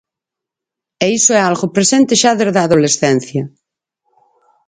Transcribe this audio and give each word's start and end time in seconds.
E 1.03 1.05
iso 1.17 1.31
é 1.39 1.41
algo 1.49 1.73
presente 1.75 2.13
xa 2.21 2.31
desde 2.39 2.59
a 2.59 2.65
adolescencia. 2.67 3.43